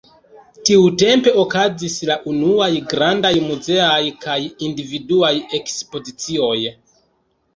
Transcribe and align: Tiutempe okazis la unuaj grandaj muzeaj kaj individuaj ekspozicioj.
Tiutempe 0.67 1.33
okazis 1.41 1.97
la 2.09 2.15
unuaj 2.31 2.69
grandaj 2.93 3.31
muzeaj 3.49 3.99
kaj 4.25 4.39
individuaj 4.69 5.31
ekspozicioj. 5.59 6.57